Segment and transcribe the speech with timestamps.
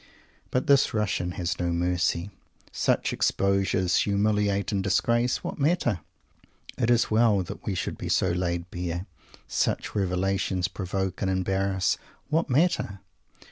[0.49, 2.31] But this Russian has no mercy.
[2.71, 5.43] Such exposures humiliate and disgrace?
[5.43, 5.99] What matter?
[6.75, 9.05] It is well that we should be so laid bare.
[9.47, 11.99] Such revelations provoke and embarrass?
[12.31, 13.01] What matter?